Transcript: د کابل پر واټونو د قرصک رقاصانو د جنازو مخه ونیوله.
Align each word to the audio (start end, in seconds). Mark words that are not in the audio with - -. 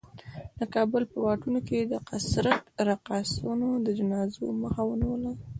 د 0.59 0.59
کابل 0.73 1.03
پر 1.11 1.19
واټونو 1.25 1.57
د 1.91 1.93
قرصک 2.07 2.61
رقاصانو 2.87 3.69
د 3.85 3.87
جنازو 3.99 4.43
مخه 4.61 4.81
ونیوله. 4.87 5.31